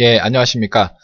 예, 0.00 0.18
안녕하십니까. 0.18 0.96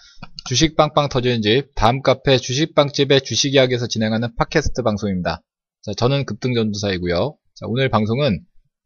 주식 0.46 0.74
빵빵 0.74 1.10
터지는 1.10 1.42
집, 1.42 1.72
다음 1.76 2.02
카페 2.02 2.38
주식 2.38 2.74
빵집의 2.74 3.20
주식 3.20 3.54
이야기에서 3.54 3.86
진행하는 3.86 4.34
팟캐스트 4.34 4.82
방송입니다. 4.82 5.44
자, 5.82 5.92
저는 5.96 6.26
급등전도사이고요. 6.26 7.36
자, 7.54 7.66
오늘 7.68 7.88
방송은 7.88 8.40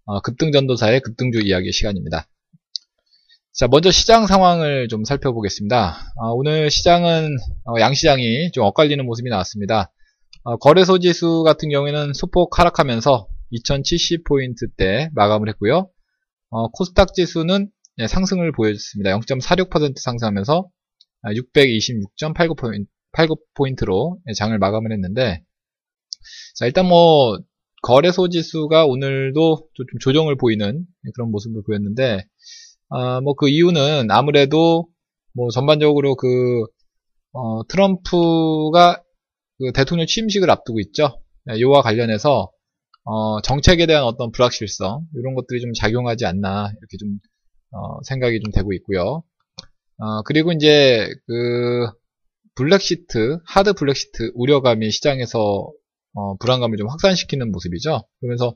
어, 0.04 0.20
급등전도사의 0.20 1.00
급등주 1.00 1.40
이야기 1.40 1.72
시간입니다. 1.72 2.28
자, 3.54 3.66
먼저 3.66 3.90
시장 3.90 4.26
상황을 4.26 4.88
좀 4.88 5.06
살펴보겠습니다. 5.06 5.96
어, 6.20 6.32
오늘 6.32 6.70
시장은 6.70 7.38
어, 7.64 7.80
양시장이 7.80 8.52
좀 8.52 8.64
엇갈리는 8.64 9.02
모습이 9.06 9.30
나왔습니다. 9.30 9.90
어, 10.42 10.58
거래소 10.58 10.98
지수 10.98 11.44
같은 11.46 11.70
경우에는 11.70 12.12
소폭 12.12 12.58
하락하면서 12.58 13.26
2070포인트대 13.54 15.08
마감을 15.14 15.48
했고요. 15.48 15.88
어, 16.50 16.68
코스닥 16.72 17.14
지수는 17.14 17.70
예, 17.70 17.70
상승을 18.08 18.52
보여줬습니다. 18.52 19.10
0.46% 19.18 19.98
상승하면서 19.98 20.68
626.89포인트로 21.24 24.18
예, 24.28 24.32
장을 24.34 24.56
마감을 24.58 24.92
했는데 24.92 25.42
자 26.56 26.66
일단 26.66 26.86
뭐 26.86 27.38
거래소 27.82 28.28
지수가 28.28 28.86
오늘도 28.86 29.68
좀 29.74 29.86
조정을 30.00 30.36
보이는 30.36 30.84
그런 31.14 31.30
모습을 31.30 31.62
보였는데 31.66 32.24
아, 32.90 33.20
뭐 33.20 33.34
그 33.34 33.48
이유는 33.48 34.10
아무래도 34.10 34.88
뭐 35.34 35.50
전반적으로 35.50 36.16
그 36.16 36.64
어, 37.32 37.66
트럼프가 37.68 39.02
그 39.58 39.72
대통령 39.72 40.06
취임식을 40.06 40.50
앞두고 40.50 40.80
있죠. 40.80 41.20
네, 41.46 41.56
이와 41.58 41.82
관련해서 41.82 42.50
어, 43.04 43.40
정책에 43.42 43.86
대한 43.86 44.04
어떤 44.04 44.30
불확실성 44.32 45.02
이런 45.16 45.34
것들이 45.34 45.60
좀 45.60 45.72
작용하지 45.74 46.26
않나 46.26 46.70
이렇게 46.78 46.96
좀 46.98 47.18
어, 47.74 48.02
생각이 48.04 48.40
좀 48.40 48.52
되고 48.52 48.72
있고요. 48.72 49.22
어, 49.98 50.22
그리고 50.24 50.52
이제 50.52 51.08
그 51.26 51.86
블랙시트, 52.54 53.38
하드 53.46 53.74
블랙시트 53.74 54.32
우려감이 54.34 54.90
시장에서 54.90 55.68
어, 56.14 56.36
불안감을 56.36 56.76
좀 56.78 56.88
확산시키는 56.88 57.50
모습이죠. 57.50 58.06
그러면서 58.20 58.54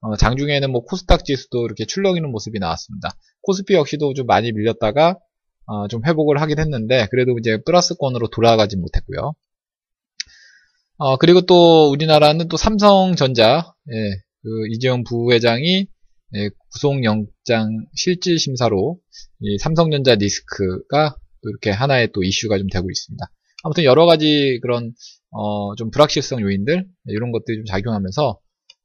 어, 0.00 0.16
장중에는 0.16 0.70
뭐 0.70 0.82
코스닥 0.82 1.24
지수도 1.24 1.64
이렇게 1.64 1.84
출렁이는 1.84 2.30
모습이 2.30 2.58
나왔습니다. 2.58 3.10
코스피 3.42 3.74
역시도 3.74 4.14
좀 4.14 4.26
많이 4.26 4.52
밀렸다가 4.52 5.16
어, 5.66 5.88
좀 5.88 6.04
회복을 6.04 6.40
하긴 6.40 6.58
했는데 6.58 7.06
그래도 7.10 7.36
이제 7.38 7.58
플러스권으로 7.64 8.28
돌아가지 8.28 8.76
못했고요. 8.76 9.32
어, 10.98 11.16
그리고 11.18 11.42
또 11.42 11.90
우리나라는 11.90 12.48
또 12.48 12.56
삼성전자 12.56 13.74
예, 13.92 14.10
그 14.42 14.68
이재용 14.70 15.04
부회장이 15.04 15.80
예, 15.80 15.86
구속영장 16.72 17.86
실질심사로 17.94 18.98
삼성전자 19.60 20.14
리스크가 20.14 21.16
이렇게 21.42 21.70
하나의 21.70 22.10
또 22.12 22.22
이슈가 22.22 22.58
좀 22.58 22.68
되고 22.68 22.90
있습니다. 22.90 23.24
아무튼 23.62 23.84
여러 23.84 24.06
가지 24.06 24.58
그런 24.62 24.92
어, 25.30 25.74
좀 25.76 25.90
불확실성 25.90 26.40
요인들 26.40 26.86
이런 27.06 27.32
것들이 27.32 27.58
좀 27.58 27.64
작용하면서 27.66 28.40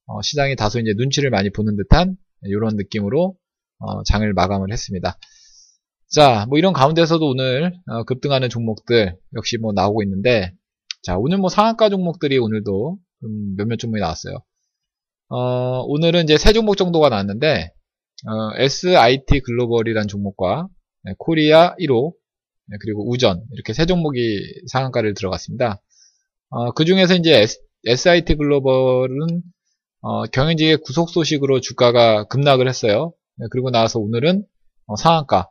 어, 0.08 0.22
시장이 0.22 0.56
다소 0.56 0.80
이제 0.80 0.94
눈치를 0.96 1.30
많이 1.30 1.50
보는 1.50 1.78
듯한 1.78 2.16
이런 2.44 2.76
느낌으로 2.76 3.38
어, 3.80 4.04
장을 4.04 4.32
마감을 4.34 4.72
했습니다. 4.72 5.18
자, 6.10 6.46
뭐 6.50 6.58
이런 6.58 6.74
가운데서도 6.74 7.26
오늘 7.26 7.74
어, 7.88 8.04
급등하는 8.04 8.50
종목들 8.50 9.18
역시 9.36 9.58
뭐 9.58 9.72
나오고 9.74 10.04
있는데 10.04 10.52
자, 11.04 11.18
오늘 11.18 11.38
뭐 11.38 11.50
상한가 11.50 11.90
종목들이 11.90 12.38
오늘도 12.38 12.98
몇몇 13.58 13.78
종목이 13.78 14.02
나왔어요. 14.02 14.44
어, 15.34 15.84
오늘은 15.88 16.24
이제 16.24 16.38
세 16.38 16.52
종목 16.52 16.76
정도가 16.76 17.08
나왔는데 17.08 17.72
어, 18.28 18.58
SIT 18.58 19.40
글로벌이란 19.40 20.10
종목과 20.10 20.68
네, 21.04 21.14
코리아 21.18 21.74
1호 21.78 22.14
네, 22.68 22.78
그리고 22.82 23.10
우전 23.10 23.42
이렇게 23.54 23.72
세 23.72 23.86
종목이 23.86 24.42
상한가를 24.68 25.14
들어갔습니다. 25.14 25.82
어, 26.50 26.74
그 26.74 26.84
중에서 26.84 27.16
이제 27.16 27.40
S, 27.40 27.62
SIT 27.86 28.36
글로벌은 28.36 29.42
어, 30.02 30.26
경영직의 30.26 30.80
구속 30.84 31.10
소식으로 31.10 31.62
주가가 31.62 32.26
급락을 32.26 32.68
했어요. 32.68 33.14
네, 33.38 33.46
그리고 33.52 33.70
나서 33.72 34.00
오늘은 34.00 34.44
어, 34.88 34.96
상한가. 34.98 35.50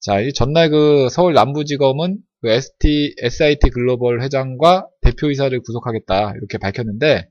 자, 0.00 0.18
전날 0.34 0.68
그 0.68 1.08
서울 1.10 1.32
남부지검은 1.32 2.18
그 2.42 2.50
ST, 2.50 3.14
SIT 3.22 3.70
글로벌 3.70 4.20
회장과 4.20 4.86
대표이사를 5.00 5.58
구속하겠다 5.62 6.34
이렇게 6.36 6.58
밝혔는데 6.58 7.26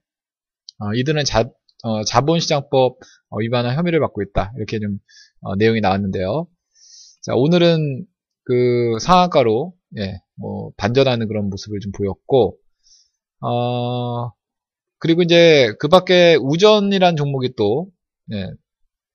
어, 0.80 0.94
이들은 0.96 1.24
자, 1.24 1.52
어, 1.84 2.04
자본시장법 2.04 2.98
어, 3.30 3.38
위반한 3.40 3.76
혐의를 3.78 4.00
받고 4.00 4.22
있다 4.24 4.54
이렇게 4.58 4.80
좀 4.80 4.98
어, 5.42 5.56
내용이 5.56 5.82
나왔는데요. 5.82 6.48
자, 7.22 7.34
오늘은 7.36 8.06
그 8.46 8.98
상한가로 9.00 9.74
예, 10.00 10.22
뭐 10.36 10.72
반전하는 10.78 11.28
그런 11.28 11.50
모습을 11.50 11.80
좀 11.80 11.92
보였고 11.92 12.58
어, 13.42 14.32
그리고 15.00 15.22
이제 15.22 15.74
그 15.80 15.88
밖에 15.88 16.36
우전이란 16.42 17.16
종목이 17.16 17.54
또 17.58 17.90
예, 18.34 18.48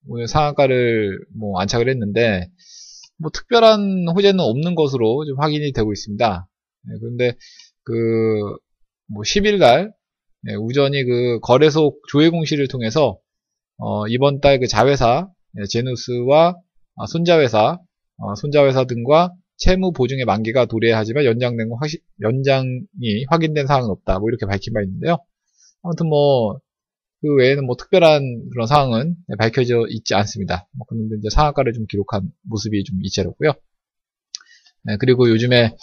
오늘 0.08 0.28
상한가를 0.28 1.18
뭐 1.38 1.60
안착을 1.60 1.88
했는데 1.88 2.48
뭐 3.18 3.30
특별한 3.32 4.06
호재는 4.14 4.40
없는 4.40 4.74
것으로 4.74 5.24
좀 5.26 5.40
확인이 5.40 5.72
되고 5.72 5.92
있습니다. 5.92 6.48
네, 6.84 6.94
그런데 7.00 7.32
그 7.82 8.58
뭐 9.08 9.22
10일 9.22 9.58
날 9.58 9.92
네, 10.43 10.54
우전이 10.54 11.04
그 11.04 11.41
거래소 11.41 11.97
조회 12.09 12.28
공시를 12.31 12.69
통해서 12.69 13.19
어, 13.78 14.06
이번 14.09 14.41
달 14.41 14.59
그 14.60 14.66
자회사 14.66 15.28
네, 15.53 15.65
제누스와 15.71 16.56
아, 16.97 17.06
손자회사 17.06 17.78
어, 18.19 18.34
손자회사 18.37 18.84
등과 18.84 19.32
채무 19.56 19.93
보증의 19.93 20.25
만기가 20.25 20.66
도래하지만 20.66 21.25
연장된 21.25 21.69
거 21.69 21.76
확시, 21.81 21.99
연장이 22.22 23.25
확인된 23.28 23.66
사항은 23.66 23.91
없다. 23.91 24.19
뭐 24.21 24.28
이렇게 24.31 24.47
밝힌 24.47 24.72
바 24.75 24.82
있는데요. 24.82 25.19
아무튼 25.82 26.09
뭐 26.09 26.59
그 27.20 27.34
외에는 27.34 27.66
뭐 27.66 27.76
특별한 27.76 28.49
그런 28.53 28.66
사항은 28.66 29.16
밝혀져 29.38 29.87
있지 29.88 30.15
않습니다. 30.15 30.69
뭐 30.76 30.87
그런데 30.88 31.16
이제 31.19 31.28
상한가를 31.31 31.72
좀 31.72 31.84
기록한 31.91 32.31
모습이 32.43 32.84
좀 32.84 32.99
이채로고요. 33.03 33.53
네, 34.84 34.97
그리고 35.00 35.28
요즘에 35.28 35.75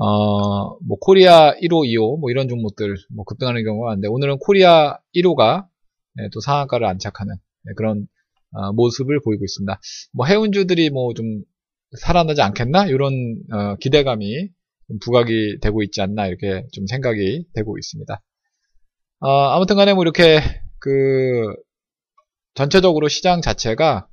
어, 0.00 0.78
뭐 0.80 0.96
코리아 1.00 1.52
1호, 1.54 1.86
2호 1.88 2.20
뭐 2.20 2.30
이런 2.30 2.48
종목들 2.48 2.94
뭐 3.14 3.24
급등하는 3.24 3.64
경우가 3.64 3.88
많은데 3.90 4.08
오늘은 4.08 4.38
코리아 4.38 4.98
1호가 5.14 5.66
네, 6.14 6.28
또 6.32 6.40
상한가를 6.40 6.86
안착하는 6.86 7.34
네, 7.64 7.72
그런 7.76 8.06
어, 8.52 8.72
모습을 8.72 9.20
보이고 9.20 9.44
있습니다. 9.44 9.80
뭐 10.12 10.26
해운주들이 10.26 10.90
뭐 10.90 11.12
좀 11.14 11.42
살아나지 11.96 12.42
않겠나 12.42 12.86
이런 12.86 13.12
어, 13.50 13.76
기대감이 13.76 14.48
부각이 15.00 15.58
되고 15.60 15.82
있지 15.82 16.00
않나 16.00 16.26
이렇게 16.26 16.66
좀 16.72 16.86
생각이 16.86 17.46
되고 17.54 17.78
있습니다. 17.78 18.22
어, 19.20 19.28
아무튼간에 19.28 19.94
뭐 19.94 20.02
이렇게 20.02 20.40
그 20.78 21.54
전체적으로 22.54 23.08
시장 23.08 23.40
자체가 23.40 24.06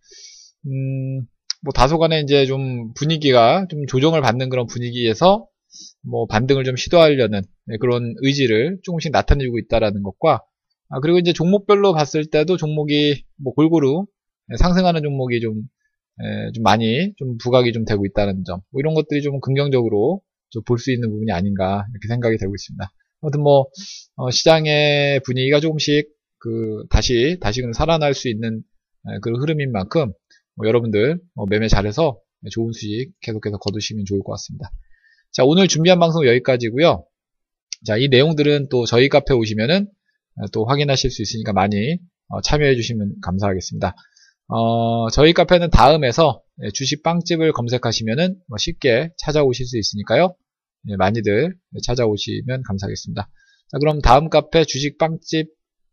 음, 0.67 1.25
뭐 1.61 1.73
다소간에 1.73 2.21
이제 2.21 2.45
좀 2.45 2.93
분위기가 2.93 3.67
좀 3.69 3.85
조정을 3.87 4.21
받는 4.21 4.49
그런 4.49 4.67
분위기에서 4.67 5.47
뭐 6.03 6.25
반등을 6.27 6.63
좀 6.63 6.75
시도하려는 6.75 7.41
네, 7.67 7.77
그런 7.77 8.13
의지를 8.21 8.79
조금씩 8.83 9.11
나타내고 9.11 9.59
있다라는 9.59 10.03
것과 10.03 10.41
아, 10.89 10.99
그리고 11.01 11.17
이제 11.19 11.33
종목별로 11.33 11.93
봤을 11.93 12.25
때도 12.29 12.57
종목이 12.57 13.23
뭐 13.43 13.53
골고루 13.53 14.05
네, 14.47 14.57
상승하는 14.57 15.01
종목이 15.03 15.39
좀, 15.41 15.55
에, 16.21 16.51
좀 16.53 16.63
많이 16.63 17.13
좀 17.17 17.37
부각이 17.37 17.73
좀 17.73 17.85
되고 17.85 18.05
있다는 18.05 18.43
점, 18.45 18.61
뭐 18.71 18.79
이런 18.79 18.93
것들이 18.93 19.21
좀 19.21 19.39
긍정적으로 19.41 20.21
좀 20.51 20.63
볼 20.65 20.77
수 20.79 20.91
있는 20.93 21.09
부분이 21.09 21.31
아닌가 21.31 21.85
이렇게 21.91 22.07
생각이 22.07 22.37
되고 22.37 22.53
있습니다. 22.55 22.91
아무튼 23.21 23.41
뭐 23.41 23.65
어, 24.15 24.31
시장의 24.31 25.21
분위기가 25.25 25.59
조금씩 25.59 26.07
그 26.39 26.85
다시 26.89 27.37
다시금 27.41 27.73
살아날 27.73 28.13
수 28.13 28.29
있는 28.29 28.61
에, 29.07 29.19
그런 29.21 29.41
흐름인 29.41 29.71
만큼 29.71 30.13
뭐 30.55 30.67
여러분들 30.67 31.19
뭐 31.35 31.45
매매 31.49 31.67
잘해서 31.67 32.19
좋은 32.51 32.71
수익 32.73 33.11
계속해서 33.21 33.57
거두시면 33.57 34.05
좋을 34.05 34.21
것 34.23 34.33
같습니다. 34.33 34.69
자 35.35 35.43
오늘 35.43 35.67
준비한 35.67 35.99
방송 35.99 36.25
여기까지고요. 36.25 37.05
자 37.85 37.97
이 37.97 38.07
내용들은 38.07 38.69
또 38.69 38.85
저희 38.85 39.09
카페 39.09 39.33
오시면은 39.33 39.87
또 40.53 40.65
확인하실 40.65 41.11
수 41.11 41.21
있으니까 41.21 41.51
많이 41.51 41.97
어, 42.29 42.39
참여해 42.41 42.75
주시면 42.75 43.15
감사하겠습니다. 43.21 43.95
어, 44.47 45.09
저희 45.09 45.33
카페는 45.33 45.71
다음에서 45.71 46.41
주식 46.73 47.03
빵집을 47.03 47.51
검색하시면은 47.51 48.37
뭐 48.47 48.57
쉽게 48.57 49.11
찾아오실 49.17 49.65
수 49.65 49.77
있으니까요. 49.77 50.35
네, 50.83 50.95
많이들 50.95 51.53
찾아오시면 51.83 52.63
감사하겠습니다. 52.65 53.29
자, 53.71 53.77
그럼 53.79 53.99
다음 53.99 54.29
카페 54.29 54.63
주식 54.63 54.97
빵집, 54.97 55.49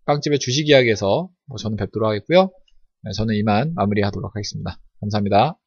빵집의 0.07 0.39
주식 0.39 0.69
이야기에서 0.69 1.29
뭐 1.47 1.57
저는 1.59 1.77
뵙도록 1.77 2.09
하겠고요. 2.09 2.53
네, 3.03 3.11
저는 3.17 3.35
이만 3.35 3.75
마무리하도록 3.75 4.37
하겠습니다. 4.37 4.79
감사합니다. 5.01 5.59